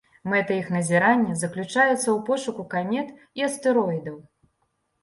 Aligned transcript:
Мэта 0.31 0.55
іх 0.61 0.71
назірання 0.77 1.35
заключаецца 1.41 1.85
ў 1.91 2.17
пошуку 2.31 2.67
камет 2.73 3.13
і 3.43 3.51
астэроідаў. 3.51 4.19